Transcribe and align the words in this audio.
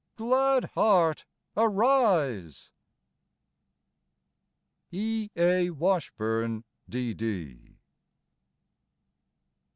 Glad 0.15 0.63
heart, 0.73 1.25
arise! 1.55 2.71
E. 4.89 5.29
A. 5.37 5.69
Washburn, 5.69 6.63
D. 6.89 7.77